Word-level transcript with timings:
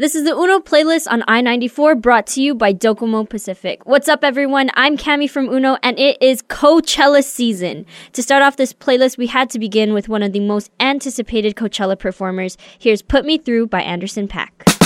This 0.00 0.14
is 0.14 0.24
the 0.24 0.34
Uno 0.34 0.60
playlist 0.60 1.06
on 1.10 1.22
I-94 1.28 2.00
brought 2.00 2.26
to 2.28 2.40
you 2.40 2.54
by 2.54 2.72
Docomo 2.72 3.28
Pacific. 3.28 3.84
What's 3.84 4.08
up 4.08 4.24
everyone? 4.24 4.70
I'm 4.72 4.96
Cami 4.96 5.28
from 5.28 5.50
Uno 5.50 5.76
and 5.82 5.98
it 5.98 6.16
is 6.22 6.40
Coachella 6.40 7.22
season. 7.22 7.84
To 8.14 8.22
start 8.22 8.42
off 8.42 8.56
this 8.56 8.72
playlist, 8.72 9.18
we 9.18 9.26
had 9.26 9.50
to 9.50 9.58
begin 9.58 9.92
with 9.92 10.08
one 10.08 10.22
of 10.22 10.32
the 10.32 10.40
most 10.40 10.70
anticipated 10.80 11.54
Coachella 11.54 11.98
performers. 11.98 12.56
Here's 12.78 13.02
Put 13.02 13.26
Me 13.26 13.36
Through 13.36 13.66
by 13.66 13.82
Anderson 13.82 14.26
.Paak. 14.26 14.79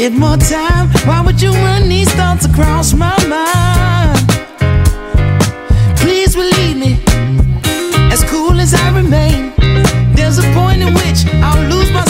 bit 0.00 0.14
more 0.14 0.38
time. 0.38 0.88
Why 1.04 1.20
would 1.20 1.42
you 1.42 1.52
run 1.52 1.86
these 1.90 2.10
thoughts 2.12 2.46
across 2.46 2.94
my 2.94 3.18
mind? 3.28 4.28
Please 5.98 6.34
believe 6.34 6.78
me, 6.78 6.92
as 8.10 8.24
cool 8.24 8.58
as 8.58 8.72
I 8.72 8.96
remain, 8.96 9.52
there's 10.14 10.38
a 10.38 10.46
point 10.54 10.80
at 10.80 10.92
which 11.00 11.20
I'll 11.44 11.68
lose 11.68 11.92
my. 11.92 12.09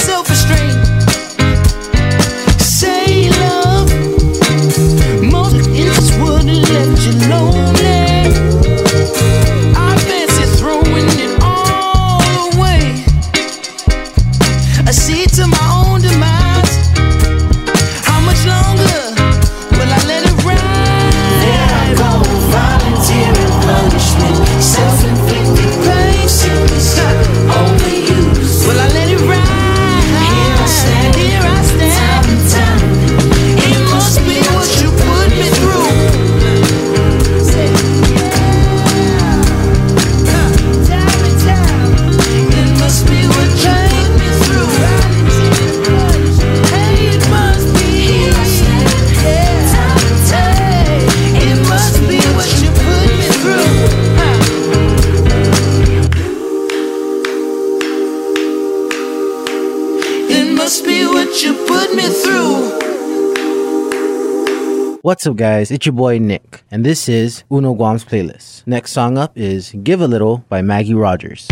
What's 65.10 65.26
up, 65.26 65.34
guys? 65.34 65.72
It's 65.72 65.86
your 65.86 65.92
boy 65.92 66.20
Nick, 66.20 66.62
and 66.70 66.86
this 66.86 67.08
is 67.08 67.42
Uno 67.50 67.74
Guam's 67.74 68.04
playlist. 68.04 68.64
Next 68.64 68.92
song 68.92 69.18
up 69.18 69.36
is 69.36 69.74
Give 69.82 70.00
a 70.00 70.06
Little 70.06 70.44
by 70.48 70.62
Maggie 70.62 70.94
Rogers. 70.94 71.48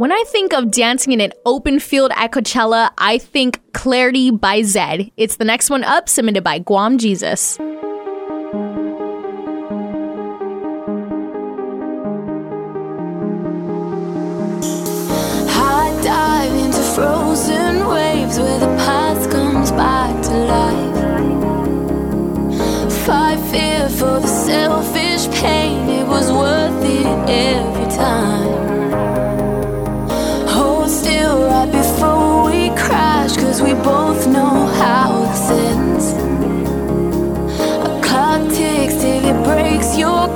When 0.00 0.12
I 0.12 0.24
think 0.28 0.54
of 0.54 0.70
dancing 0.70 1.12
in 1.12 1.20
an 1.20 1.34
open 1.44 1.78
field 1.78 2.10
at 2.16 2.30
Coachella, 2.32 2.90
I 2.96 3.18
think 3.18 3.60
Clarity 3.74 4.30
by 4.30 4.60
Zedd. 4.60 5.12
It's 5.18 5.36
the 5.36 5.44
next 5.44 5.68
one 5.68 5.84
up, 5.84 6.08
submitted 6.08 6.42
by 6.42 6.58
Guam 6.60 6.96
Jesus. 6.96 7.58
Dive 16.02 16.54
into 16.64 16.82
frozen 16.94 17.86
waves 17.86 18.38
where 18.38 18.58
the 18.58 18.74
past 18.78 19.30
comes 19.30 19.70
back 19.72 20.22
to 20.22 20.32
life. 20.32 20.96
Fight 23.04 23.38
fear 23.50 23.86
for 23.90 24.18
the 24.18 24.26
selfish 24.26 25.28
pain, 25.42 25.90
it 25.90 26.06
was 26.06 26.32
worth 26.32 26.84
it 26.84 27.04
every 27.28 27.84
time. 27.94 28.39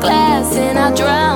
glass 0.05 0.56
and 0.56 0.79
I 0.79 0.95
drown. 0.95 1.34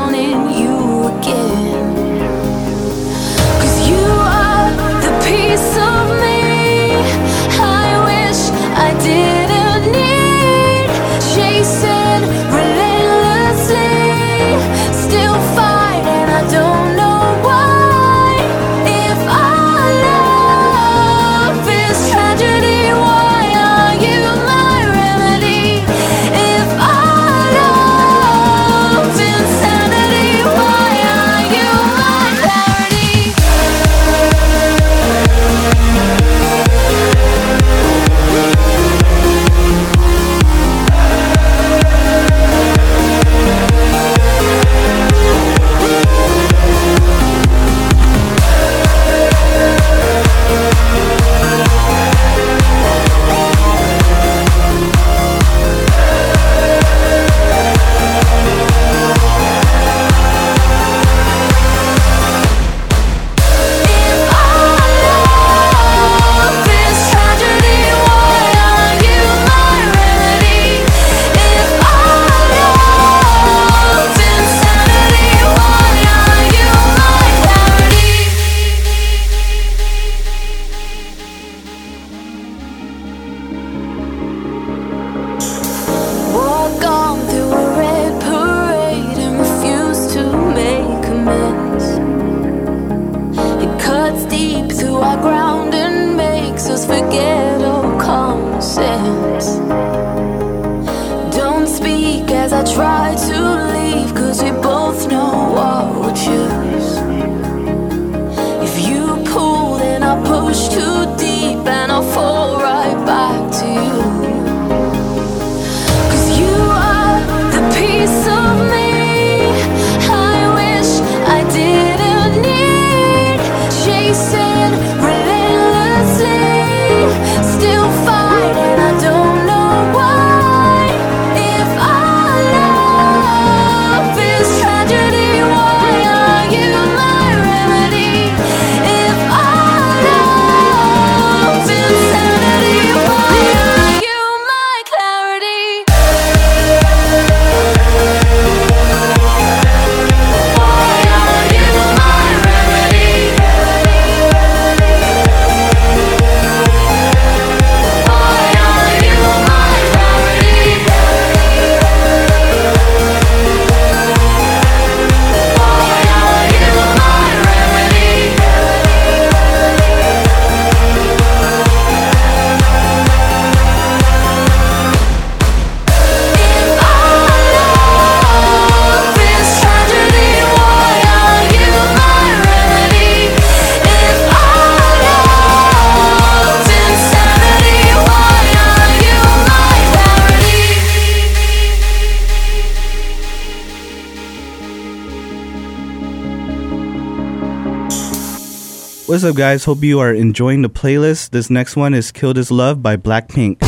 up, 199.28 199.36
guys? 199.36 199.64
Hope 199.64 199.82
you 199.82 200.00
are 200.00 200.14
enjoying 200.14 200.62
the 200.62 200.70
playlist. 200.70 201.30
This 201.30 201.50
next 201.50 201.76
one 201.76 201.92
is 201.92 202.10
Kill 202.10 202.32
This 202.32 202.50
Love 202.50 202.82
by 202.82 202.96
Blackpink. 202.96 203.67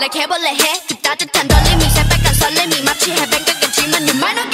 like 0.00 0.14
hate. 0.14 0.28
You 0.90 0.96
don't 1.02 1.18
just 1.18 1.32
turn 1.32 1.48
to 1.48 1.54
let 1.54 1.78
me. 1.78 1.86
I'm 1.86 1.86
not 1.86 1.86
hair, 1.86 1.86
bullet 1.86 1.86
hair. 1.86 1.86
따뜻한 1.86 1.86
떨림이 1.86 1.90
새빨간 1.90 2.34
설렘이 2.34 2.82
마치 2.82 3.10
해변가 3.12 3.52
같지만 3.60 4.02
you 4.06 4.14
might 4.16 4.34
not. 4.34 4.45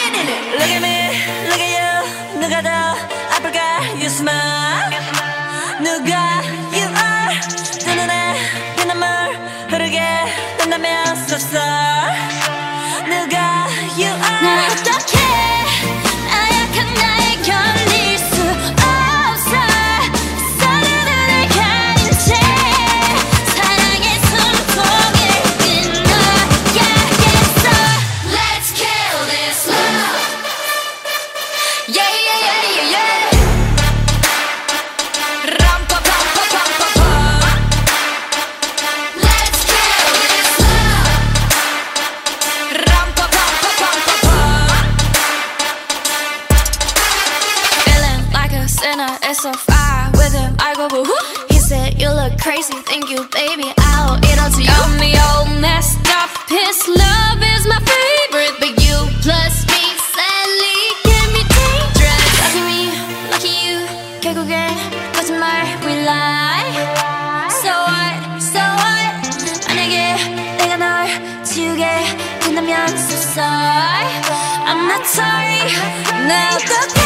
now 76.29 76.57
the 76.59 77.01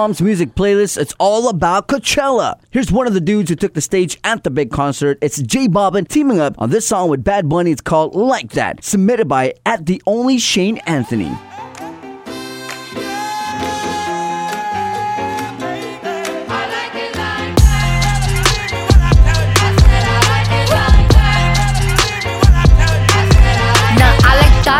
Guam's 0.00 0.22
music 0.22 0.54
playlist, 0.54 0.96
it's 0.96 1.12
all 1.18 1.50
about 1.50 1.86
Coachella. 1.86 2.58
Here's 2.70 2.90
one 2.90 3.06
of 3.06 3.12
the 3.12 3.20
dudes 3.20 3.50
who 3.50 3.54
took 3.54 3.74
the 3.74 3.82
stage 3.82 4.18
at 4.24 4.44
the 4.44 4.50
big 4.50 4.70
concert. 4.70 5.18
It's 5.20 5.42
J 5.42 5.68
Balvin 5.68 6.08
teaming 6.08 6.40
up 6.40 6.54
on 6.56 6.70
this 6.70 6.86
song 6.86 7.10
with 7.10 7.22
Bad 7.22 7.50
Bunny. 7.50 7.70
It's 7.70 7.82
called 7.82 8.14
Like 8.14 8.52
That, 8.52 8.82
submitted 8.82 9.28
by 9.28 9.52
at 9.66 9.84
the 9.84 10.02
only 10.06 10.38
Shane 10.38 10.78
Anthony. 10.86 11.36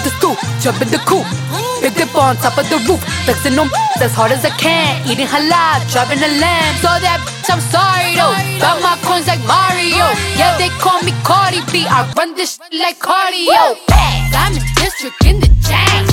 Up 0.00 0.06
the 0.06 0.16
stoop, 0.16 0.38
jump 0.64 0.80
in 0.80 0.88
the 0.88 0.96
coupe. 1.04 1.28
Big 1.82 1.92
dip 1.92 2.14
on 2.16 2.34
top 2.38 2.56
of 2.56 2.64
the 2.70 2.80
roof, 2.88 3.04
flexing 3.28 3.58
on 3.58 3.68
as 4.00 4.14
hard 4.14 4.32
as 4.32 4.42
I 4.46 4.50
can. 4.56 4.96
Eating 5.04 5.26
halal, 5.26 5.84
driving 5.92 6.16
a 6.24 6.30
lamb. 6.40 6.72
So 6.80 6.88
that 6.88 7.20
bitch, 7.20 7.52
I'm 7.52 7.60
sorry 7.68 8.16
though. 8.16 8.32
Got 8.64 8.80
my 8.80 8.96
coins 9.04 9.28
like 9.28 9.44
Mario. 9.44 10.08
Yeah, 10.40 10.56
they 10.56 10.72
call 10.80 11.04
me 11.04 11.12
Cardi 11.20 11.60
B. 11.68 11.84
I 11.84 12.08
run 12.16 12.32
this 12.32 12.56
shit 12.56 12.80
like 12.80 12.96
cardio. 12.96 13.76
I'm 14.32 14.56
in 14.56 14.64
district 14.80 15.20
in 15.28 15.36
the 15.36 15.52
chain. 15.68 16.08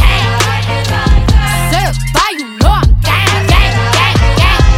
Certified, 1.72 2.44
you 2.44 2.60
know 2.60 2.76
I'm 2.84 2.92
gang, 3.00 3.48
gang, 3.48 3.72
gang, 3.96 4.20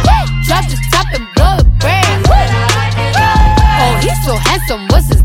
gang. 0.06 0.30
Drop 0.46 0.70
the 0.70 0.78
top 0.94 1.10
and 1.18 1.26
blow 1.34 1.58
the 1.58 1.66
brand. 1.82 2.30
Oh, 2.30 3.92
he's 3.98 4.14
so 4.22 4.38
handsome, 4.38 4.86
what's 4.94 5.10
his 5.10 5.19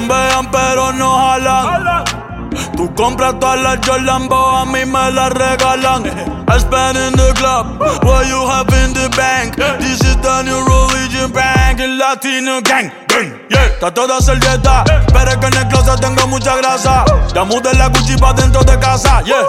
Chambean, 0.00 0.50
pero 0.50 0.92
no 0.92 1.14
jalan. 1.14 2.04
Tú 2.74 2.92
compras 2.94 3.38
todas 3.38 3.60
las 3.60 3.86
Jolambo, 3.86 4.34
a 4.34 4.64
mí 4.64 4.84
me 4.86 5.10
las 5.10 5.30
regalan. 5.30 6.06
I 6.48 6.58
spend 6.58 6.96
in 6.96 7.12
the 7.12 7.32
club, 7.34 7.78
what 8.02 8.26
you 8.26 8.48
have 8.48 8.72
in 8.82 8.94
the 8.94 9.08
bank. 9.14 9.56
This 9.78 10.00
is 10.00 10.16
the 10.16 10.42
new 10.42 10.64
religion 10.64 11.30
bank, 11.32 11.80
el 11.80 11.98
latino 11.98 12.60
gang. 12.62 12.90
gang, 13.08 13.46
Yeah, 13.50 13.66
está 13.66 13.92
toda 13.92 14.20
servieta, 14.20 14.84
pero 15.12 15.32
es 15.32 15.36
que 15.36 15.46
en 15.46 15.56
el 15.56 15.68
closet 15.68 16.00
tengo 16.00 16.26
mucha 16.28 16.56
grasa. 16.56 17.04
Ya 17.34 17.44
mudé 17.44 17.74
la 17.74 17.88
Gucci 17.88 18.16
pa' 18.16 18.32
dentro 18.32 18.64
de 18.64 18.78
casa, 18.78 19.20
yeah. 19.22 19.44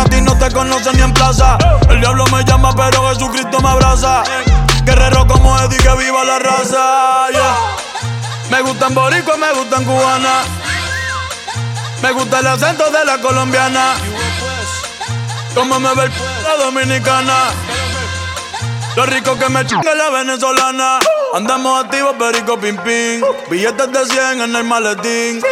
A 0.00 0.04
ti 0.04 0.20
no 0.22 0.34
te 0.38 0.50
conocen 0.50 0.96
ni 0.96 1.02
en 1.02 1.12
plaza. 1.12 1.58
El 1.90 2.00
diablo 2.00 2.24
me 2.32 2.42
llama, 2.44 2.72
pero 2.74 3.06
Jesucristo 3.10 3.60
me 3.60 3.68
abraza. 3.68 4.22
Guerrero 4.84 5.26
como 5.26 5.58
Eddie, 5.58 5.76
que 5.76 5.94
viva 5.96 6.24
la 6.24 6.38
raza, 6.38 7.28
yeah. 7.32 7.87
Me 8.50 8.62
gustan 8.62 8.94
boricua, 8.94 9.36
me 9.36 9.52
gustan 9.52 9.84
cubana. 9.84 10.42
Me 12.02 12.12
gusta 12.12 12.38
el 12.38 12.46
acento 12.46 12.90
de 12.90 13.04
la 13.04 13.18
colombiana. 13.18 13.94
Como 15.54 15.78
me 15.80 15.94
ve 15.94 16.04
el 16.04 16.12
la 16.44 16.64
dominicana. 16.64 17.50
Lo 18.96 19.04
rico 19.06 19.38
que 19.38 19.48
me 19.48 19.66
chinga 19.66 19.94
la 19.94 20.10
venezolana. 20.10 20.98
Andamos 21.34 21.84
activos, 21.84 22.14
perico 22.18 22.58
pim 22.58 22.76
pim. 22.78 23.22
Billetes 23.50 23.92
de 23.92 24.06
100 24.06 24.40
en 24.42 24.56
el 24.56 24.64
maletín. 24.64 25.42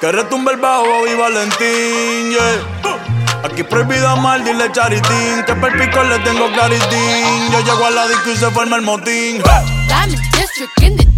Que 0.00 0.12
retumbe 0.12 0.52
el 0.52 0.58
bajo 0.58 1.06
y 1.06 1.14
Valentín, 1.14 2.30
yeah. 2.30 3.42
Aquí 3.44 3.62
prohibido 3.62 4.14
mal, 4.18 4.44
dile 4.44 4.70
charitín. 4.72 5.42
Que 5.46 5.54
per 5.54 5.72
pico 5.78 6.02
le 6.02 6.18
tengo 6.18 6.52
claritín. 6.52 7.50
Yo 7.50 7.60
llego 7.60 7.86
a 7.86 7.90
la 7.90 8.06
disco 8.08 8.30
y 8.30 8.36
se 8.36 8.50
forma 8.50 8.76
el 8.76 8.82
motín. 8.82 9.42
Diamond 9.88 11.15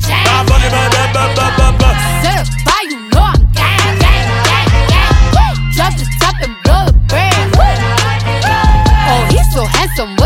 District 9.99 10.18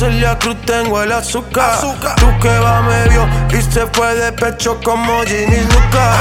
Celia 0.00 0.38
Cruz 0.38 0.56
tengo 0.64 1.02
el 1.02 1.12
azúcar. 1.12 1.78
Tú 2.16 2.26
que 2.40 2.58
va 2.58 2.80
medio 2.80 3.28
y 3.50 3.60
se 3.60 3.86
fue 3.92 4.14
de 4.14 4.32
pecho 4.32 4.80
como 4.82 5.20
Ginny 5.24 5.60
Luca. 5.60 6.16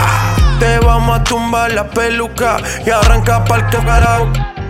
Te 0.59 0.79
vamos 0.79 1.17
a 1.17 1.23
tumbar 1.23 1.71
la 1.71 1.89
peluca 1.89 2.57
y 2.85 2.89
arranca 2.89 3.45
pa'l 3.45 3.65
que. 3.69 3.77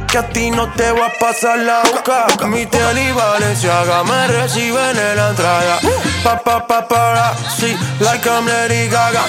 Que 0.05 0.17
a 0.19 0.29
ti 0.29 0.51
no 0.51 0.71
te 0.73 0.91
va 0.91 1.07
a 1.07 1.12
pasar 1.19 1.57
la 1.57 1.81
boca. 1.91 2.27
Mi 2.45 2.67
tele 2.67 3.10
y 3.10 3.12
Valenciaga 3.12 4.03
me 4.03 4.27
reciben 4.27 4.95
en 4.95 5.15
la 5.15 5.29
entrada. 5.29 5.79
Pa 6.23 6.38
pa 6.43 6.67
pa 6.67 6.88
para, 6.88 7.34
sí, 7.57 7.75
like 8.01 8.29
I'm 8.29 8.45
Lady 8.45 8.89
Gaga. 8.89 9.23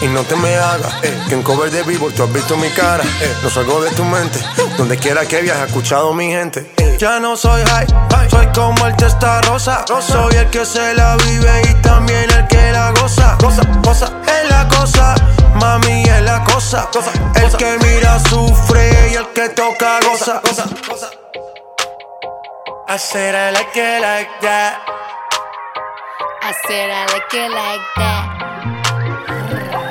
y 0.00 0.06
no 0.06 0.22
te 0.22 0.36
me 0.36 0.54
hagas. 0.56 0.92
eh, 1.02 1.18
que 1.28 1.34
en 1.34 1.42
cover 1.42 1.72
de 1.72 1.82
vivo 1.82 2.08
tú 2.14 2.22
has 2.22 2.32
visto 2.32 2.56
mi 2.56 2.68
cara. 2.70 3.02
eh, 3.20 3.34
no 3.42 3.50
salgo 3.50 3.82
de 3.82 3.90
tu 3.90 4.04
mente. 4.04 4.38
Donde 4.78 4.96
quiera 4.96 5.26
que 5.26 5.40
viajes, 5.42 5.62
he 5.64 5.66
escuchado 5.66 6.12
mi 6.14 6.28
gente. 6.30 6.81
Ya 7.02 7.18
no 7.18 7.36
soy 7.36 7.64
high, 7.64 7.86
soy 8.30 8.46
como 8.54 8.86
el 8.86 8.94
testa 8.94 9.40
rosa. 9.40 9.84
Soy 10.00 10.36
el 10.36 10.48
que 10.50 10.64
se 10.64 10.94
la 10.94 11.16
vive 11.16 11.62
y 11.68 11.74
también 11.82 12.30
el 12.30 12.46
que 12.46 12.70
la 12.70 12.92
goza. 12.92 13.36
Cosa, 13.40 13.62
cosa, 13.82 14.12
es 14.24 14.48
la 14.48 14.68
cosa. 14.68 15.16
Mami 15.56 16.04
es 16.04 16.22
la 16.22 16.44
cosa. 16.44 16.88
El 17.34 17.56
que 17.56 17.76
mira 17.78 18.20
sufre 18.20 19.10
y 19.10 19.14
el 19.16 19.26
que 19.32 19.48
toca 19.48 19.98
goza. 20.08 20.40
I 22.88 22.96
said 22.96 23.34
I 23.34 23.50
like 23.50 23.76
it 23.76 24.00
like 24.00 24.30
that. 24.42 24.78
I 26.40 26.52
said 26.68 26.88
I 26.88 27.06
like 27.12 27.34
it 27.34 27.50
like 27.50 27.82
that. 27.96 28.28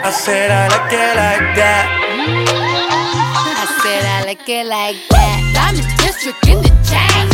I 0.05 0.11
said 0.13 0.49
I 0.49 0.69
like 0.69 0.93
it 0.93 1.15
like 1.17 1.55
that. 1.57 3.00
Said 3.83 4.05
I 4.05 4.25
like 4.25 4.47
it 4.47 4.67
like 4.67 4.95
that. 5.09 5.41
Diamond 5.57 5.87
district 5.97 6.45
in 6.47 6.61
the 6.61 6.69
chain. 6.85 7.25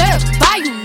Certified, 0.00 0.64
you 0.64 0.81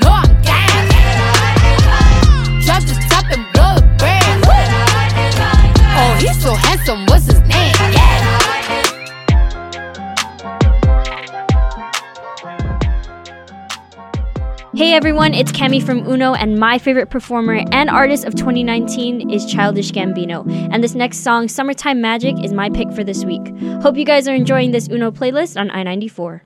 everyone, 14.97 15.35
it's 15.35 15.51
Cami 15.51 15.79
from 15.79 16.07
Uno, 16.07 16.33
and 16.33 16.57
my 16.57 16.79
favorite 16.79 17.11
performer 17.11 17.63
and 17.71 17.87
artist 17.87 18.25
of 18.25 18.33
2019 18.33 19.29
is 19.29 19.45
Childish 19.45 19.91
Gambino. 19.91 20.43
And 20.73 20.83
this 20.83 20.95
next 20.95 21.19
song, 21.19 21.47
Summertime 21.47 22.01
Magic, 22.01 22.43
is 22.43 22.51
my 22.51 22.67
pick 22.71 22.91
for 22.91 23.03
this 23.03 23.23
week. 23.23 23.47
Hope 23.83 23.95
you 23.95 24.05
guys 24.05 24.27
are 24.27 24.33
enjoying 24.33 24.71
this 24.71 24.87
Uno 24.87 25.11
playlist 25.11 25.55
on 25.55 25.69
I 25.69 25.83
94. 25.83 26.41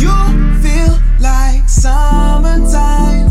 You 0.00 0.60
feel 0.60 0.98
like 1.20 1.68
summertime. 1.68 3.30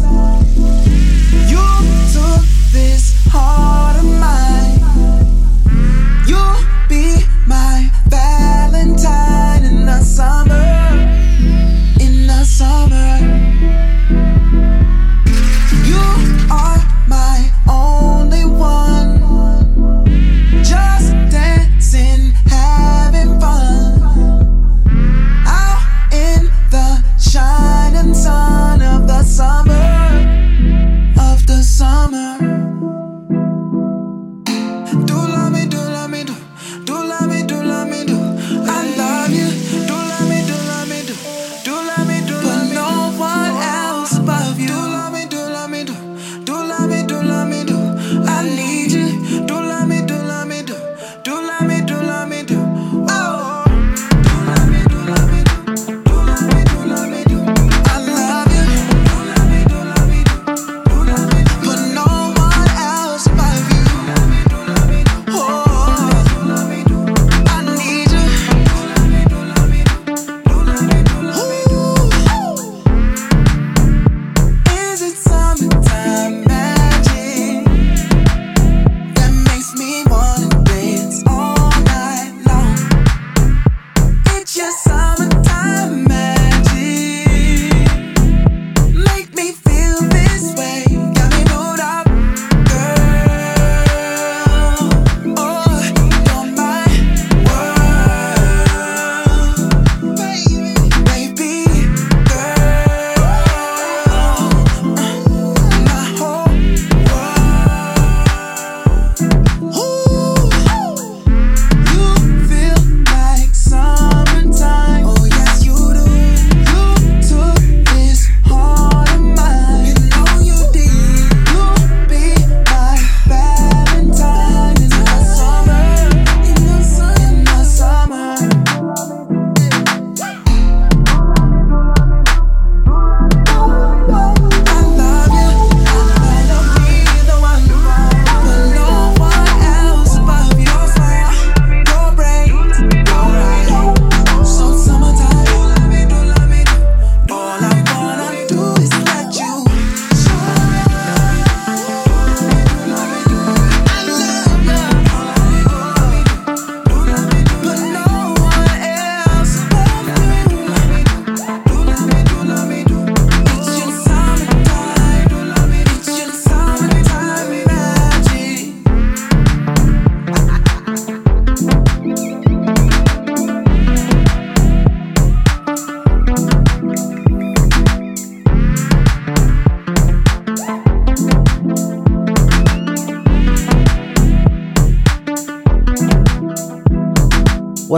You 1.49 1.67
took 2.13 2.45
this 2.71 3.13
heart 3.27 3.80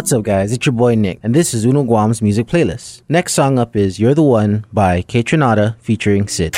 What's 0.03 0.11
up, 0.11 0.23
guys? 0.23 0.51
It's 0.51 0.65
your 0.65 0.73
boy 0.73 0.95
Nick, 0.95 1.19
and 1.23 1.33
this 1.33 1.53
is 1.53 1.63
Uno 1.63 1.85
Guam's 1.85 2.21
music 2.21 2.45
playlist. 2.45 3.03
Next 3.07 3.31
song 3.31 3.57
up 3.57 3.73
is 3.73 4.01
You're 4.01 4.13
the 4.13 4.21
One 4.21 4.65
by 4.73 5.01
Kaytranada 5.01 5.79
featuring 5.79 6.27
Syd. 6.27 6.57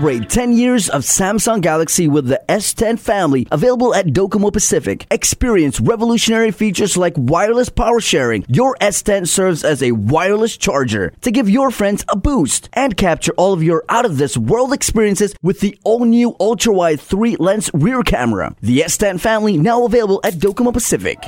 Celebrate 0.00 0.30
10 0.30 0.52
years 0.54 0.88
of 0.88 1.02
Samsung 1.02 1.60
Galaxy 1.60 2.08
with 2.08 2.26
the 2.26 2.40
S10 2.48 2.98
family 2.98 3.46
available 3.52 3.94
at 3.94 4.06
Docomo 4.06 4.50
Pacific. 4.50 5.06
Experience 5.10 5.78
revolutionary 5.78 6.52
features 6.52 6.96
like 6.96 7.12
wireless 7.18 7.68
power 7.68 8.00
sharing. 8.00 8.42
Your 8.48 8.74
S10 8.80 9.28
serves 9.28 9.62
as 9.62 9.82
a 9.82 9.92
wireless 9.92 10.56
charger 10.56 11.12
to 11.20 11.30
give 11.30 11.50
your 11.50 11.70
friends 11.70 12.02
a 12.08 12.16
boost 12.16 12.70
and 12.72 12.96
capture 12.96 13.34
all 13.36 13.52
of 13.52 13.62
your 13.62 13.84
out 13.90 14.06
of 14.06 14.16
this 14.16 14.38
world 14.38 14.72
experiences 14.72 15.34
with 15.42 15.60
the 15.60 15.78
all 15.84 16.06
new 16.06 16.34
ultra 16.40 16.72
wide 16.72 16.98
3 16.98 17.36
lens 17.36 17.70
rear 17.74 18.02
camera. 18.02 18.56
The 18.62 18.80
S10 18.80 19.20
family 19.20 19.58
now 19.58 19.84
available 19.84 20.22
at 20.24 20.32
Docomo 20.32 20.72
Pacific. 20.72 21.18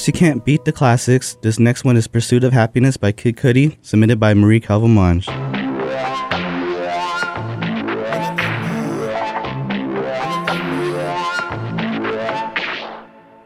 Course, 0.00 0.06
you 0.06 0.12
can't 0.14 0.44
beat 0.46 0.64
the 0.64 0.72
classics. 0.72 1.36
This 1.42 1.58
next 1.58 1.84
one 1.84 1.94
is 1.94 2.08
Pursuit 2.08 2.42
of 2.42 2.54
Happiness 2.54 2.96
by 2.96 3.12
Kid 3.12 3.36
Cudi, 3.36 3.76
submitted 3.82 4.18
by 4.18 4.32
Marie 4.32 4.60
Calvamonge. 4.60 5.26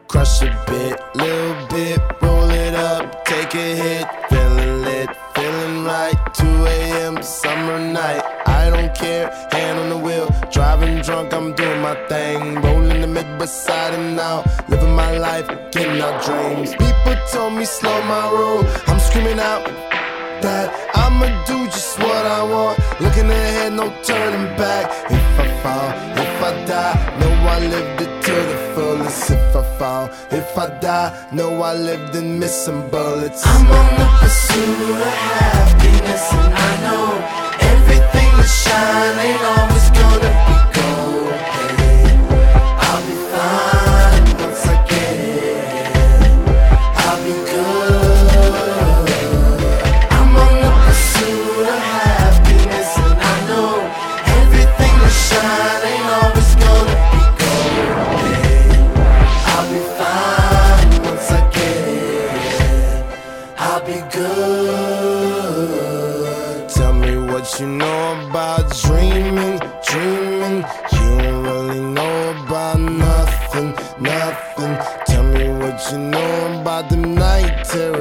Crush 0.07 0.43
a 0.43 0.63
bit, 0.67 0.97
little 1.15 1.67
bit, 1.67 1.99
roll 2.21 2.49
it 2.49 2.73
up, 2.73 3.25
take 3.25 3.53
a 3.53 3.75
hit, 3.75 4.07
feeling 4.29 4.81
lit, 4.83 5.09
feeling 5.35 5.83
right. 5.83 6.15
2 6.35 6.45
a.m. 6.45 7.21
summer 7.21 7.79
night, 7.79 8.23
I 8.47 8.69
don't 8.69 8.95
care, 8.95 9.29
hand 9.51 9.77
on 9.77 9.89
the 9.89 9.97
wheel, 9.97 10.29
driving 10.53 11.01
drunk, 11.01 11.33
I'm 11.33 11.53
doing 11.53 11.81
my 11.81 11.95
thing, 12.07 12.55
rolling 12.61 13.01
the 13.01 13.07
mid 13.07 13.37
beside 13.37 13.93
and 13.93 14.15
now, 14.15 14.43
my 14.95 15.17
life, 15.17 15.47
getting 15.71 16.01
our 16.01 16.15
dreams. 16.23 16.71
People 16.71 17.15
told 17.31 17.53
me 17.53 17.65
slow 17.65 18.01
my 18.03 18.31
roll, 18.31 18.63
I'm 18.87 18.99
screaming 18.99 19.39
out 19.39 19.63
that 20.41 20.67
I'ma 20.95 21.27
do 21.45 21.65
just 21.65 21.99
what 21.99 22.25
I 22.37 22.41
want, 22.43 22.79
looking 23.01 23.29
ahead, 23.29 23.73
no 23.73 23.85
turning 24.03 24.47
back. 24.57 24.85
If 25.11 25.39
I 25.43 25.47
fall, 25.63 25.89
if 26.23 26.35
I 26.49 26.51
die, 26.65 26.95
know 27.19 27.33
I 27.55 27.59
lived 27.59 28.01
it 28.05 28.13
to 28.25 28.35
the 28.51 28.57
fullest. 28.73 29.31
If 29.31 29.55
I 29.55 29.63
fall, 29.77 30.09
if 30.31 30.57
I 30.57 30.67
die, 30.79 31.29
know 31.33 31.61
I 31.61 31.73
lived 31.73 32.15
missed 32.23 32.65
some 32.65 32.89
bullets. 32.89 33.41
I'm 33.45 33.71
on 33.79 33.87
the 33.99 34.07
pursuit 34.19 34.79
of 34.89 35.13
happiness, 35.31 36.25
and 36.33 36.53
I 36.67 36.71
know 36.85 37.07
everything 37.73 38.29
that 38.39 38.51
shine 38.63 39.17
ain't 39.25 39.43
always 39.53 39.87
gonna 39.99 40.31
be 40.47 40.64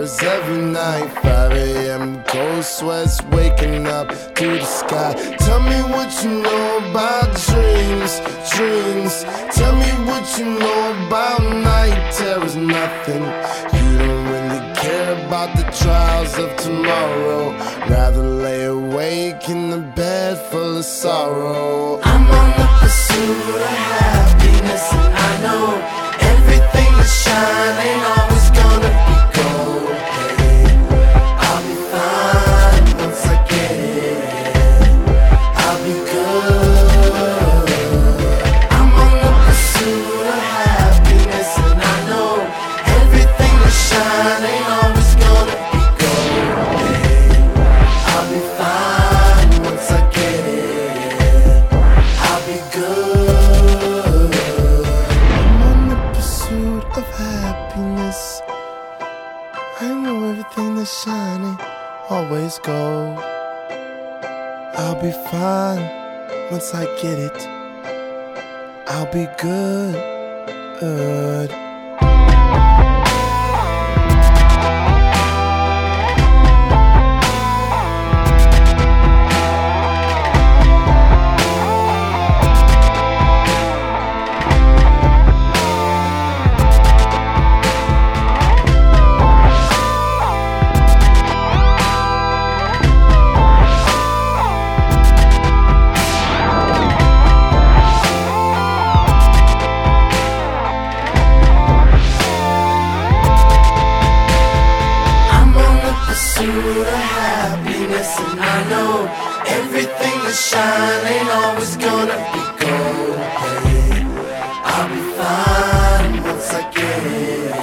terrors 0.04 0.22
every 0.22 0.62
night. 0.62 1.08
5 1.22 1.52
a.m. 1.52 2.22
cold 2.24 2.64
sweats 2.64 3.22
waking 3.30 3.86
up 3.86 4.08
to 4.34 4.46
the 4.58 4.64
sky. 4.64 5.14
Tell 5.38 5.60
me 5.60 5.80
what 5.92 6.10
you 6.22 6.42
know 6.42 6.90
about 6.90 7.34
dreams, 7.46 8.20
dreams. 8.54 9.24
Tell 9.54 9.74
me 9.74 9.90
what 10.08 10.38
you 10.38 10.46
know 10.58 11.06
about 11.06 11.42
night 11.42 12.12
terrors, 12.12 12.56
nothing. 12.56 13.24
You 13.74 13.98
don't 13.98 14.24
really 14.32 14.74
care 14.74 15.26
about 15.26 15.56
the 15.56 15.64
trials 15.82 16.38
of 16.38 16.56
tomorrow. 16.56 17.52
Rather 17.88 18.22
lay 18.22 18.64
awake 18.64 19.48
in 19.48 19.70
the 19.70 19.78
bed 19.78 20.38
full 20.50 20.78
of 20.78 20.84
sorrow. 20.84 22.00
I'm 22.02 22.30
on 22.30 22.50
the 22.58 22.66
pursuit 22.80 23.54
of 23.54 24.03
once 66.64 66.74
I 66.74 66.84
get 67.02 67.18
it. 67.18 67.46
I'll 68.88 69.12
be 69.12 69.28
good. 69.38 69.94
And 107.96 108.40
I 108.40 108.68
know 108.70 109.06
everything 109.46 110.16
that 110.24 110.34
shine 110.34 111.06
ain't 111.14 111.30
always 111.30 111.76
gonna 111.76 112.18
be 112.34 112.42
gold. 112.58 113.18
Hey, 113.42 114.02
I'll 114.64 114.88
be 114.90 115.00
fine 115.18 116.22
once 116.24 116.50
I 116.54 116.70
get. 116.72 117.53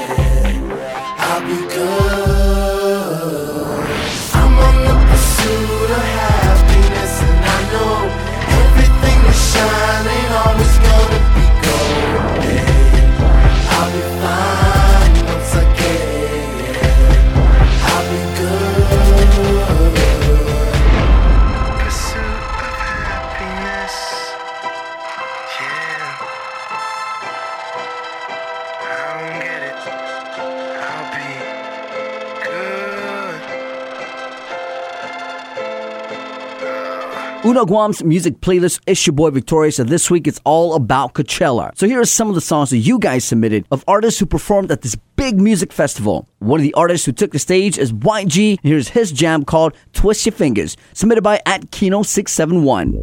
Guam's 37.65 38.03
music 38.03 38.41
playlist. 38.41 38.81
It's 38.87 39.05
your 39.05 39.13
boy 39.13 39.29
Victoria. 39.29 39.71
and 39.79 39.89
this 39.89 40.09
week 40.09 40.27
it's 40.27 40.39
all 40.43 40.73
about 40.75 41.13
Coachella. 41.13 41.71
So 41.77 41.87
here 41.87 41.99
are 41.99 42.05
some 42.05 42.29
of 42.29 42.35
the 42.35 42.41
songs 42.41 42.69
that 42.71 42.77
you 42.77 42.99
guys 42.99 43.23
submitted 43.23 43.65
of 43.71 43.83
artists 43.87 44.19
who 44.19 44.25
performed 44.25 44.71
at 44.71 44.81
this 44.81 44.95
big 45.15 45.39
music 45.39 45.71
festival. 45.71 46.27
One 46.39 46.59
of 46.59 46.63
the 46.63 46.73
artists 46.73 47.05
who 47.05 47.11
took 47.11 47.31
the 47.31 47.39
stage 47.39 47.77
is 47.77 47.93
YG. 47.93 48.59
Here's 48.63 48.89
his 48.89 49.11
jam 49.11 49.45
called 49.45 49.75
Twist 49.93 50.25
Your 50.25 50.33
Fingers, 50.33 50.75
submitted 50.93 51.21
by 51.21 51.41
at 51.45 51.71
Kino671. 51.71 52.93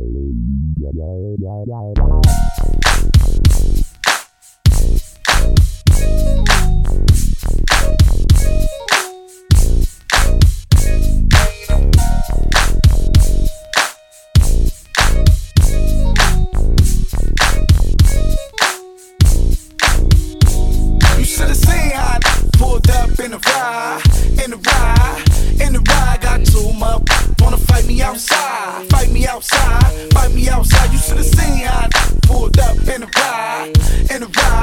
Outside, 29.39 30.13
fight 30.13 30.35
me 30.35 30.49
outside. 30.49 30.93
You 30.93 30.99
should 30.99 31.19
have 31.19 31.27
seen 31.27 31.65
how 31.65 31.87
I 31.87 31.89
pulled 32.27 32.59
up 32.59 32.77
in 32.77 33.03
the 33.03 33.11
ride, 33.17 33.69
in 34.11 34.21
the 34.23 34.31
ride, 34.37 34.58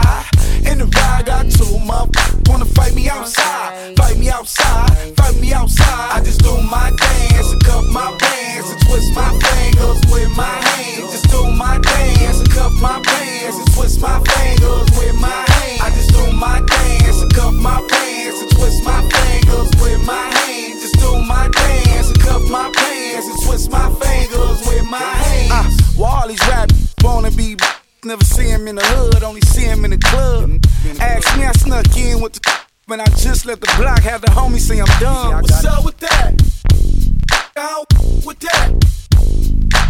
never 28.15 28.23
see 28.33 28.47
him 28.47 28.65
in 28.69 28.75
the 28.75 28.85
hood, 28.85 29.23
only 29.23 29.41
see 29.41 29.65
him 29.65 29.83
in 29.83 29.91
the 29.91 29.97
club. 29.97 30.49
Ask 31.01 31.37
me, 31.37 31.43
I 31.43 31.51
snuck 31.51 31.97
in 31.97 32.21
with 32.21 32.31
the 32.31 32.59
when 32.85 33.01
I 33.01 33.05
just 33.17 33.45
let 33.45 33.59
the 33.59 33.67
block 33.77 33.99
have 34.03 34.21
the 34.21 34.27
homie 34.27 34.59
say 34.59 34.79
I'm 34.79 34.87
done. 35.01 35.41
What's 35.41 35.65
up 35.65 35.83
with 35.83 35.97
that? 35.97 36.31
Out 37.57 37.87
with 38.25 38.39
that? 38.39 38.71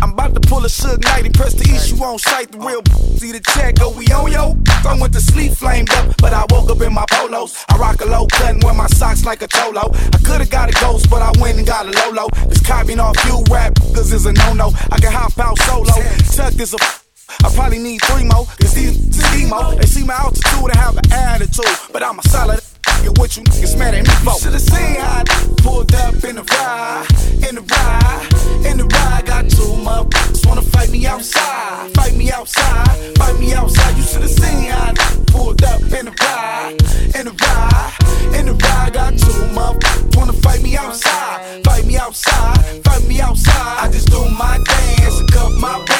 I'm 0.01 0.13
about 0.13 0.33
to 0.33 0.39
pull 0.39 0.65
a 0.65 0.67
Suge 0.67 1.03
Knight 1.03 1.25
and 1.25 1.35
press 1.35 1.53
the 1.53 1.69
issue 1.69 2.01
on 2.03 2.17
sight. 2.17 2.51
The 2.51 2.57
real 2.57 2.81
see 3.19 3.31
the 3.31 3.41
check, 3.53 3.75
go 3.75 3.91
we 3.91 4.07
on 4.07 4.31
yo. 4.31 4.57
I 4.89 4.97
went 4.99 5.13
to 5.13 5.21
sleep 5.21 5.51
flamed 5.53 5.91
up, 5.91 6.17
but 6.17 6.33
I 6.33 6.45
woke 6.49 6.71
up 6.71 6.81
in 6.81 6.93
my 6.95 7.05
polos. 7.11 7.63
I 7.69 7.77
rock 7.77 8.01
a 8.01 8.05
low 8.05 8.25
cut 8.25 8.55
and 8.55 8.63
wear 8.63 8.73
my 8.73 8.87
socks 8.87 9.23
like 9.23 9.43
a 9.43 9.47
cholo. 9.47 9.91
I 9.93 10.17
could've 10.25 10.49
got 10.49 10.69
a 10.69 10.73
ghost, 10.81 11.11
but 11.11 11.21
I 11.21 11.31
went 11.39 11.59
and 11.59 11.67
got 11.67 11.85
a 11.85 11.91
Lolo. 11.91 12.27
This 12.49 12.65
copying 12.65 12.99
off 12.99 13.17
you 13.25 13.43
rap, 13.51 13.75
cause 13.93 14.11
is 14.11 14.25
a 14.25 14.33
no 14.33 14.53
no. 14.53 14.71
I 14.91 14.97
can 14.97 15.11
hop 15.11 15.37
out 15.37 15.59
solo. 15.59 15.93
Tuck 16.33 16.59
is 16.59 16.73
a 16.73 17.04
I 17.43 17.49
probably 17.53 17.79
need 17.79 18.01
three 18.03 18.23
more, 18.23 18.45
cause 18.59 18.73
these 18.73 19.15
is. 19.45 19.77
They 19.77 19.85
see 19.85 20.03
my 20.05 20.15
altitude 20.15 20.69
and 20.69 20.75
have 20.75 20.97
an 20.97 21.11
attitude, 21.11 21.65
but 21.91 22.03
I'm 22.03 22.19
a 22.19 22.23
solid. 22.23 22.61
Get 23.03 23.17
What 23.17 23.35
you 23.35 23.43
niggas 23.43 23.77
mad 23.77 23.93
at 23.93 24.03
me 24.03 24.13
for? 24.23 24.39
Should've 24.39 24.61
seen 24.61 24.95
how 24.95 25.21
I 25.21 25.23
pulled 25.61 25.93
up 25.93 26.15
in 26.23 26.35
the 26.35 26.43
ride, 26.43 27.07
in 27.47 27.55
the 27.55 27.61
ride, 27.61 28.65
in 28.65 28.77
the 28.77 28.85
ride. 28.85 29.25
Got 29.25 29.49
two 29.49 29.73
motherfuckers 29.85 30.45
wanna 30.47 30.61
fight 30.61 30.89
me 30.89 31.05
outside, 31.05 31.93
fight 31.93 32.15
me 32.15 32.31
outside, 32.31 33.17
fight 33.17 33.39
me 33.39 33.53
outside. 33.53 33.97
You 33.97 34.03
should've 34.03 34.29
seen 34.29 34.69
how 34.71 34.91
I 34.91 35.23
pulled 35.27 35.63
up 35.63 35.81
in 35.81 36.05
the 36.05 36.15
ride, 36.21 36.77
in 37.15 37.25
the 37.25 37.35
ride, 37.43 37.93
in 38.39 38.45
the 38.47 38.53
ride. 38.53 38.93
Got 38.93 39.17
two 39.17 39.39
motherfuckers 39.53 40.15
wanna 40.15 40.33
fight 40.33 40.61
me 40.61 40.77
outside, 40.77 41.63
fight 41.63 41.85
me 41.85 41.97
outside, 41.97 42.83
fight 42.83 43.07
me 43.07 43.19
outside. 43.21 43.77
I 43.83 43.91
just 43.91 44.09
do 44.09 44.19
my 44.29 44.57
dance 44.63 45.19
and 45.19 45.31
cuff 45.31 45.51
my 45.59 45.94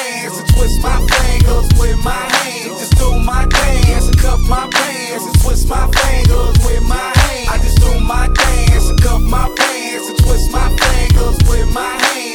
twist 0.76 0.84
my 0.84 1.08
fingers 1.08 1.80
with 1.80 2.04
my 2.04 2.12
hands. 2.12 2.80
Just 2.80 2.98
do 2.98 3.20
my 3.20 3.46
dance 3.46 4.08
and 4.08 4.18
cuff 4.18 4.42
my 4.42 4.68
pants 4.72 5.26
and 5.26 5.40
twist 5.42 5.70
my 5.70 5.90
fingers 5.92 6.58
with 6.66 6.84
my 6.84 6.96
hands. 6.96 7.50
I 7.50 7.58
just 7.58 7.78
do 7.80 8.00
my 8.00 8.28
dance 8.28 8.90
and 8.90 9.02
cuff 9.02 9.22
my 9.22 9.54
pants 9.56 10.10
and 10.10 10.18
twist 10.20 10.52
my 10.52 10.70
fingers 10.76 11.38
with 11.50 11.74
my 11.74 11.98
hands. 12.02 12.35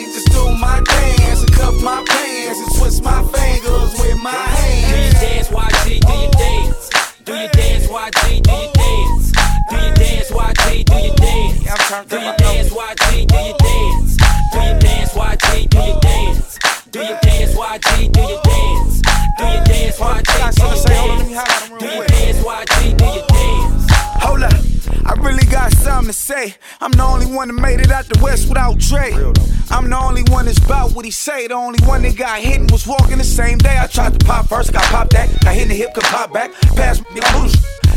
What 31.01 31.07
he 31.07 31.11
say. 31.11 31.47
The 31.47 31.55
only 31.55 31.83
one 31.87 32.03
that 32.03 32.15
got 32.15 32.41
hit 32.41 32.71
was 32.71 32.87
walking 32.87 33.17
the 33.17 33.25
same 33.25 33.57
day. 33.57 33.79
I 33.79 33.87
tried 33.87 34.21
to 34.21 34.27
pop 34.27 34.49
first, 34.49 34.71
got 34.71 34.83
popped 34.93 35.13
that. 35.13 35.31
Got 35.41 35.55
hit 35.55 35.63
in 35.63 35.69
the 35.71 35.75
hip, 35.75 35.95
could 35.95 36.05
pop 36.05 36.31
back. 36.31 36.53
Pass 36.77 37.01
me. 37.01 37.23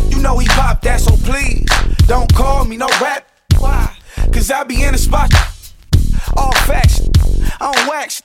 You 0.08 0.22
know 0.22 0.38
he 0.38 0.48
popped 0.48 0.84
that, 0.84 1.02
so 1.02 1.18
please 1.18 1.68
don't 2.08 2.34
call 2.34 2.64
me 2.64 2.78
no 2.78 2.88
rap. 3.02 3.28
Why? 3.60 3.94
Cause 4.32 4.50
I 4.50 4.64
be 4.64 4.84
in 4.84 4.94
the 4.94 4.98
spot. 4.98 5.34
All 6.38 6.54
facts, 6.64 7.02
I 7.60 7.74
don't 7.74 7.88
wax. 7.90 8.24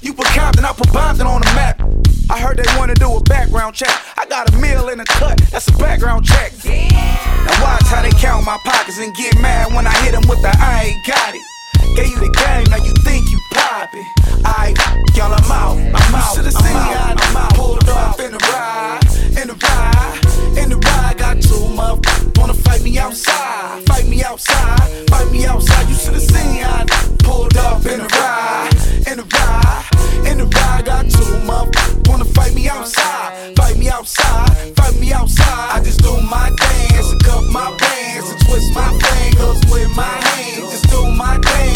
You 0.00 0.14
put 0.14 0.26
Compton, 0.26 0.64
I 0.64 0.74
put 0.74 0.86
Bompton 0.94 1.26
on 1.26 1.40
the 1.40 1.52
map. 1.58 1.82
I 2.30 2.38
heard 2.38 2.56
they 2.56 2.78
wanna 2.78 2.94
do 2.94 3.10
a 3.12 3.20
background 3.24 3.74
check. 3.74 3.90
I 4.16 4.26
got 4.26 4.48
a 4.54 4.56
meal 4.58 4.90
and 4.90 5.00
a 5.00 5.04
cut, 5.06 5.38
that's 5.50 5.66
a 5.66 5.76
background 5.76 6.24
check. 6.24 6.52
Now 6.64 7.62
watch 7.64 7.82
how 7.82 8.02
they 8.02 8.10
count 8.10 8.46
my 8.46 8.58
pockets 8.64 9.00
and 9.00 9.12
get 9.16 9.36
mad 9.40 9.74
when 9.74 9.88
I 9.88 9.92
hit 10.04 10.12
them 10.12 10.22
with 10.28 10.40
the 10.40 10.54
I 10.56 10.94
ain't 10.94 11.04
got 11.04 11.34
it. 11.34 11.49
Gave 11.96 12.10
you 12.10 12.20
the 12.20 12.30
game, 12.30 12.64
now 12.70 12.76
you 12.84 12.92
think 13.02 13.30
you 13.30 13.38
poppin'. 13.52 14.04
I 14.44 14.74
y'all, 15.14 15.32
I'm 15.32 15.50
out, 15.50 15.76
I'm 15.76 16.14
out. 16.14 16.34
Should've 16.34 16.52
seen 16.52 16.76
how 16.76 17.14
I'm 17.16 17.36
out. 17.36 17.54
Pulled 17.54 17.88
up 17.88 18.20
in 18.20 18.32
the 18.32 18.38
ride, 18.38 19.00
in 19.40 19.48
the 19.48 19.54
ride, 19.54 20.58
in 20.58 20.70
the 20.70 20.76
ride. 20.76 21.18
Got 21.18 21.42
two 21.42 21.66
motherfuckers 21.76 22.38
wanna 22.38 22.54
fight 22.54 22.82
me 22.82 22.98
outside, 22.98 23.84
fight 23.86 24.06
me 24.06 24.22
outside, 24.22 25.08
fight 25.10 25.30
me 25.30 25.44
outside. 25.46 25.88
You 25.88 25.94
should've 25.96 26.22
seen 26.22 26.62
I 26.64 26.84
pulled 27.18 27.56
up 27.56 27.84
in 27.84 27.98
the 27.98 28.08
ride, 28.08 28.70
in 29.10 29.16
the 29.18 29.26
ride, 29.36 29.84
in 30.30 30.38
the 30.38 30.46
ride. 30.46 30.84
Got 30.84 31.10
two 31.10 31.32
motherfuckers 31.48 32.08
wanna 32.08 32.24
fight 32.24 32.54
me 32.54 32.68
outside, 32.68 33.56
fight 33.56 33.76
me 33.76 33.88
outside, 33.88 34.76
fight 34.76 34.98
me 35.00 35.12
outside. 35.12 35.76
I 35.76 35.82
just 35.82 36.02
do 36.02 36.12
my 36.22 36.50
dance 36.56 37.12
and 37.12 37.22
cuff 37.24 37.44
my 37.50 37.74
pants 37.78 38.30
and 38.30 38.40
twist 38.46 38.74
my 38.74 38.90
fingers 38.98 39.60
with 39.72 39.90
my 39.96 40.04
hands. 40.04 40.70
Just 40.70 40.88
do 40.90 41.10
my 41.10 41.36
dance 41.38 41.69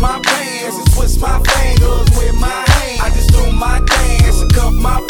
my 0.00 0.18
pants 0.20 0.78
and 0.78 0.92
twist 0.94 1.20
my 1.20 1.38
fingers 1.40 2.08
with 2.16 2.34
my 2.40 2.48
hands. 2.48 3.00
I 3.00 3.10
just 3.10 3.30
do 3.32 3.52
my 3.52 3.80
dance 3.80 4.40
and 4.40 4.52
cuff 4.52 4.72
my 4.72 5.09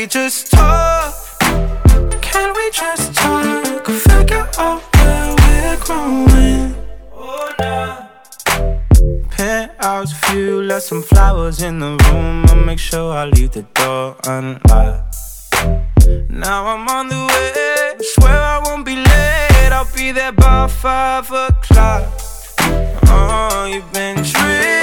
we 0.00 0.06
just 0.06 0.50
talk? 0.50 1.14
Can 2.22 2.54
we 2.56 2.70
just 2.70 3.14
talk? 3.14 3.84
Figure 3.84 4.48
out 4.56 4.80
where 4.94 5.34
we're 5.40 5.76
growing. 5.84 6.74
Penthouse 9.28 10.12
view, 10.24 10.62
left 10.62 10.86
some 10.86 11.02
flowers 11.02 11.60
in 11.60 11.80
the 11.80 11.92
room. 12.04 12.46
I'll 12.48 12.64
make 12.64 12.78
sure 12.78 13.12
I 13.12 13.26
leave 13.26 13.50
the 13.50 13.66
door 13.74 14.16
unlocked. 14.24 15.16
Now 16.30 16.66
I'm 16.72 16.88
on 16.88 17.08
the 17.08 17.22
way. 17.32 18.02
Swear 18.14 18.40
I 18.54 18.62
won't 18.64 18.86
be 18.86 18.96
late. 18.96 19.70
I'll 19.70 19.94
be 19.94 20.12
there 20.12 20.32
by 20.32 20.66
five 20.68 21.30
o'clock. 21.30 22.04
Oh, 23.12 23.68
you've 23.70 23.92
been 23.92 24.16
dreaming 24.22 24.79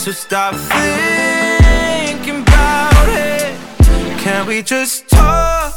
So 0.00 0.12
stop 0.12 0.54
thinking 0.54 2.40
about 2.40 3.06
it. 3.08 3.54
Can 4.18 4.46
we 4.46 4.62
just 4.62 5.10
talk? 5.10 5.74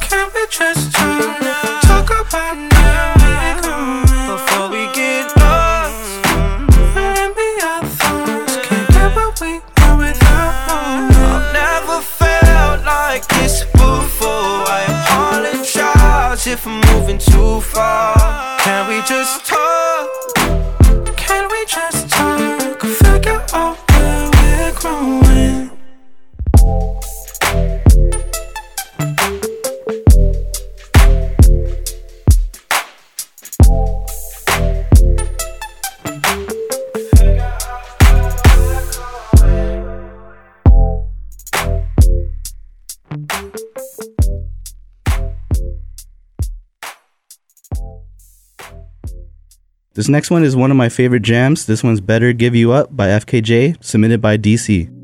Can 0.00 0.30
we 0.36 0.46
just 0.48 0.92
talk? 0.92 1.40
Talk 1.82 2.10
about 2.10 2.56
where 3.18 3.56
before 4.30 4.68
we 4.70 4.86
get 4.94 5.36
lost. 5.36 6.26
And 6.94 7.34
be 7.34 7.58
our 7.60 7.82
thoughts. 7.82 8.56
Can't 8.68 8.88
get 8.88 9.16
what 9.16 9.40
we 9.40 9.52
want 9.78 9.98
without 9.98 10.70
I've 10.70 11.52
never 11.52 12.00
felt 12.00 12.84
like 12.86 13.26
this 13.26 13.64
before. 13.64 14.62
I 14.70 14.84
apologize 14.94 16.46
if 16.46 16.64
I'm 16.68 16.80
moving 16.92 17.18
too 17.18 17.62
far. 17.62 18.60
Can 18.60 18.86
we 18.88 19.02
just 19.08 19.47
This 49.98 50.08
next 50.08 50.30
one 50.30 50.44
is 50.44 50.54
one 50.54 50.70
of 50.70 50.76
my 50.76 50.88
favorite 50.88 51.24
jams. 51.24 51.66
This 51.66 51.82
one's 51.82 52.00
Better 52.00 52.32
Give 52.32 52.54
You 52.54 52.70
Up 52.70 52.96
by 52.96 53.08
FKJ, 53.08 53.82
submitted 53.82 54.20
by 54.20 54.38
DC. 54.38 54.97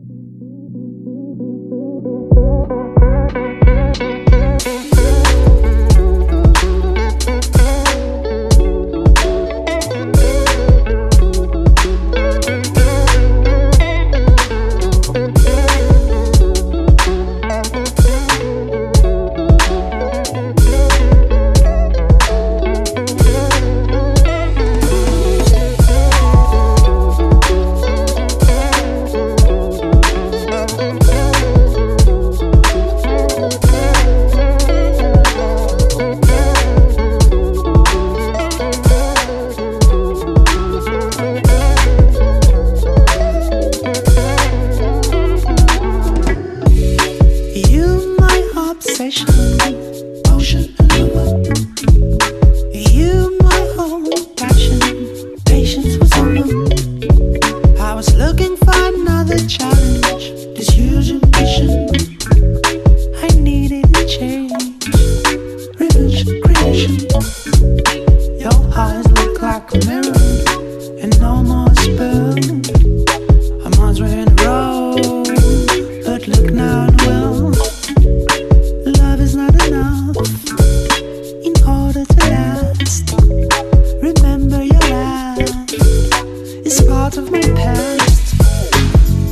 Is 86.65 86.81
part 86.83 87.17
of 87.19 87.31
my 87.31 87.41
past. 87.41 88.39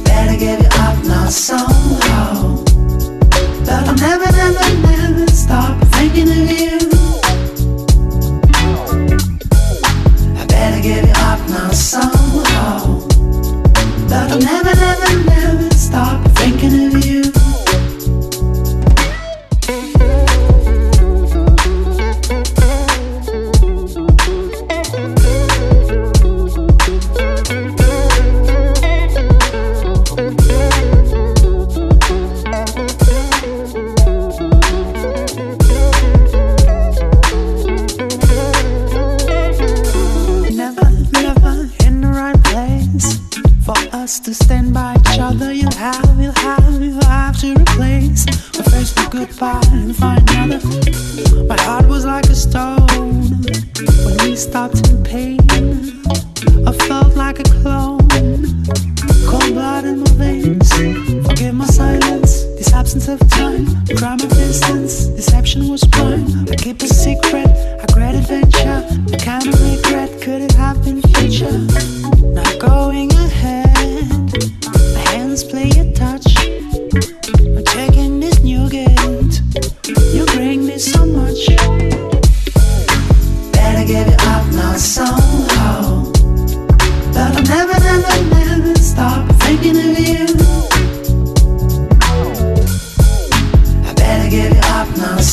Better 0.05 0.39
give 0.39 0.61
you 0.61 0.69
up 0.81 1.05
now 1.05 1.29
somehow. 1.29 2.63
But 3.65 3.89
I'll 3.89 3.95
never, 3.95 4.31
never, 4.33 4.67
never 4.83 5.27
stop 5.29 5.83
thinking 5.95 6.29
of 6.29 6.51
you. 6.51 6.79
I 10.37 10.47
better 10.47 10.83
give 10.83 11.05
you 11.07 11.15
up 11.17 11.41
now 11.49 11.71
somehow. 11.71 13.01
But 14.09 14.33
I'll 14.33 14.39
never, 14.39 14.75
never, 14.75 15.25
never 15.25 15.71
stop 15.75 16.32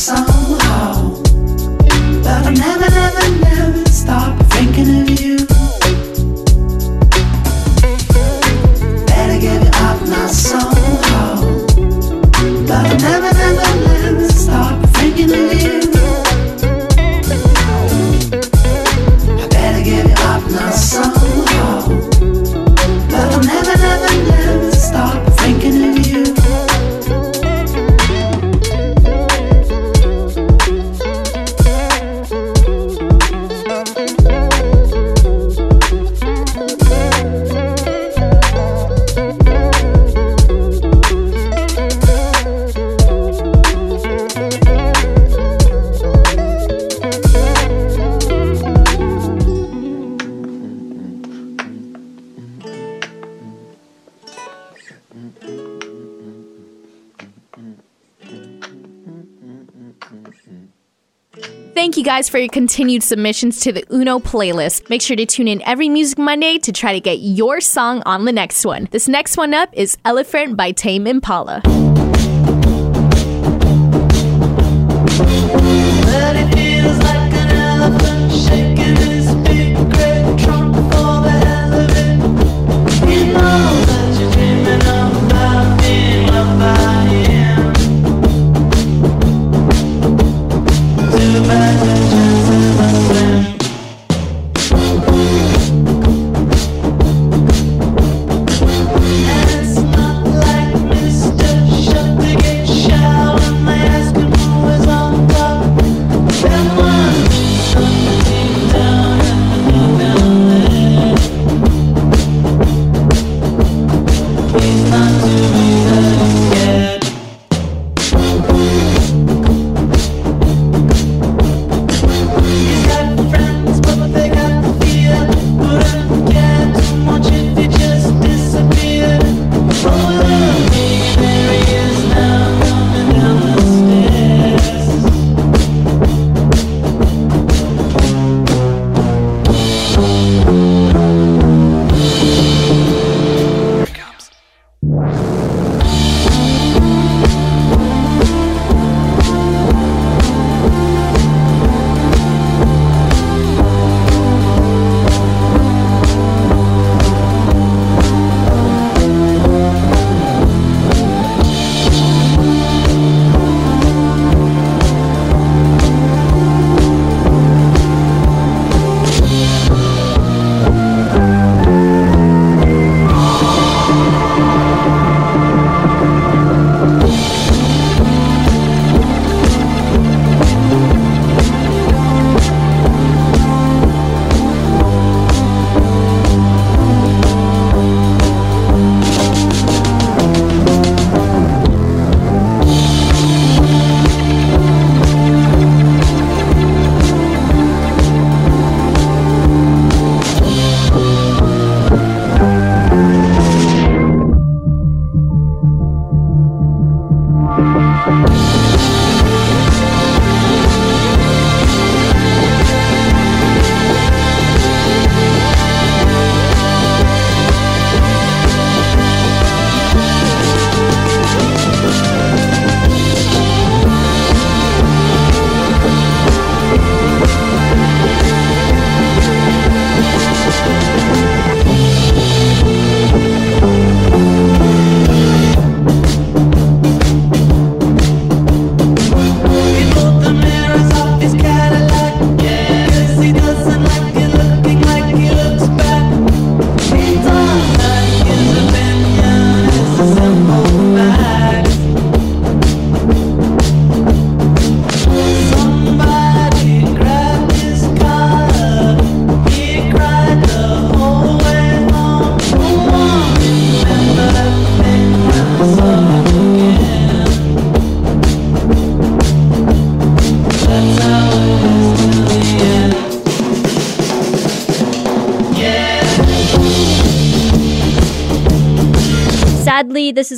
I 0.08 0.29
guys 62.20 62.28
for 62.28 62.38
your 62.38 62.50
continued 62.50 63.02
submissions 63.02 63.62
to 63.62 63.72
the 63.72 63.82
Uno 63.94 64.20
playlist. 64.20 64.90
Make 64.90 65.02
sure 65.02 65.16
to 65.16 65.26
tune 65.26 65.48
in 65.48 65.62
every 65.62 65.88
Music 65.88 66.20
Monday 66.20 66.58
to 66.58 66.74
try 66.74 66.92
to 66.92 67.00
get 67.00 67.20
your 67.20 67.62
song 67.62 68.04
on 68.06 68.26
the 68.26 68.34
next 68.34 68.66
one. 68.66 68.90
This 68.92 69.08
next 69.08 69.38
one 69.38 69.54
up 69.54 69.70
is 69.72 69.98
Elephant 70.04 70.58
by 70.58 70.72
Tame 70.74 71.08
Impala. 71.08 71.62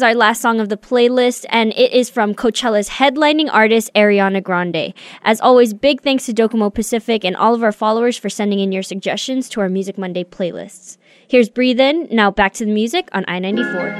Is 0.02 0.06
our 0.06 0.16
last 0.16 0.42
song 0.42 0.60
of 0.60 0.70
the 0.70 0.78
playlist, 0.78 1.46
and 1.50 1.72
it 1.74 1.92
is 1.92 2.10
from 2.10 2.34
Coachella's 2.34 2.90
headlining 2.90 3.54
artist, 3.54 3.92
Ariana 3.94 4.42
Grande. 4.42 4.96
As 5.22 5.40
always, 5.40 5.76
big 5.76 6.02
thanks 6.02 6.26
to 6.26 6.34
Docomo 6.34 6.74
Pacific 6.74 7.24
and 7.24 7.36
all 7.36 7.54
of 7.54 7.62
our 7.62 7.72
followers 7.72 8.18
for 8.18 8.28
sending 8.28 8.60
in 8.60 8.72
your 8.72 8.82
suggestions 8.82 9.48
to 9.50 9.62
our 9.62 9.70
Music 9.70 10.00
Monday 10.00 10.24
playlists. 10.24 10.98
Here's 11.28 11.50
Breathin. 11.50 12.08
Now 12.10 12.32
back 12.32 12.54
to 12.54 12.66
the 12.66 12.72
music 12.72 13.10
on 13.14 13.26
I 13.28 13.38
94. 13.38 13.92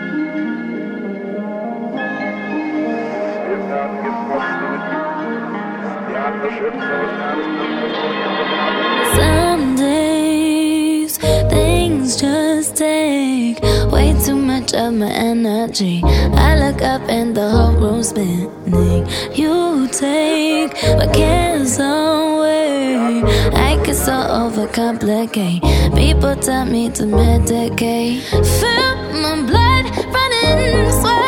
Some 9.16 9.61
much 14.72 14.82
of 14.82 14.94
my 14.94 15.10
energy. 15.10 16.02
I 16.04 16.56
look 16.56 16.82
up 16.82 17.02
and 17.10 17.36
the 17.36 17.50
whole 17.50 17.74
room's 17.74 18.10
spinning. 18.10 19.08
You 19.34 19.88
take 19.92 20.74
my 20.98 21.08
cares 21.08 21.80
away. 21.80 23.22
I 23.54 23.82
get 23.84 23.96
so 23.96 24.12
overcomplicate. 24.12 25.62
People 25.96 26.36
tell 26.36 26.66
me 26.66 26.90
to 26.92 27.04
medicate. 27.04 28.22
Feel 28.60 28.96
my 29.22 29.42
blood 29.48 29.86
running. 30.14 30.92
Swear 30.92 31.21